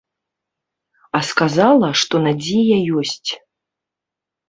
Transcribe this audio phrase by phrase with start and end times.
[1.19, 3.29] А сказала, што надзея ёсць.